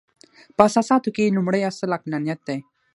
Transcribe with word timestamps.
په 0.55 0.61
اساساتو 0.69 1.09
کې 1.15 1.21
یې 1.25 1.35
لومړۍ 1.37 1.61
اصل 1.71 1.89
عقلانیت 1.97 2.39
دی. 2.47 2.57